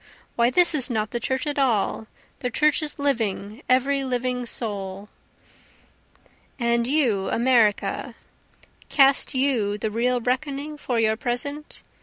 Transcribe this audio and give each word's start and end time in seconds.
Why 0.35 0.49
this 0.49 0.73
is 0.73 0.89
not 0.89 1.11
the 1.11 1.19
church 1.19 1.45
at 1.45 1.59
all 1.59 2.07
the 2.39 2.49
church 2.49 2.81
is 2.81 2.97
living, 2.97 3.61
ever 3.69 3.93
living 4.03 4.47
souls.") 4.47 5.09
And 6.57 6.87
you 6.87 7.29
America, 7.29 8.15
Cast 8.89 9.35
you 9.35 9.77
the 9.77 9.91
real 9.91 10.19
reckoning 10.19 10.75
for 10.75 10.99
your 10.99 11.15
present? 11.17 11.83